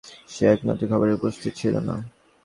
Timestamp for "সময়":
1.13-1.19